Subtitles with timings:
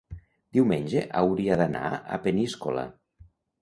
[0.57, 1.85] Diumenge hauria d'anar
[2.19, 2.91] a Peníscola.